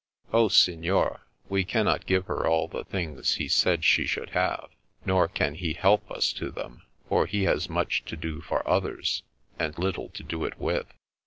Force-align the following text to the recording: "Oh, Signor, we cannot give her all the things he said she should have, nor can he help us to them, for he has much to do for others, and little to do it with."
"Oh, 0.33 0.47
Signor, 0.47 1.27
we 1.47 1.63
cannot 1.63 2.07
give 2.07 2.25
her 2.25 2.47
all 2.47 2.67
the 2.67 2.83
things 2.85 3.35
he 3.35 3.47
said 3.47 3.85
she 3.85 4.07
should 4.07 4.31
have, 4.31 4.71
nor 5.05 5.27
can 5.27 5.53
he 5.53 5.73
help 5.73 6.09
us 6.09 6.33
to 6.33 6.49
them, 6.49 6.81
for 7.07 7.27
he 7.27 7.43
has 7.43 7.69
much 7.69 8.03
to 8.05 8.17
do 8.17 8.41
for 8.41 8.67
others, 8.67 9.21
and 9.59 9.77
little 9.77 10.09
to 10.09 10.23
do 10.23 10.43
it 10.45 10.57
with." 10.57 10.87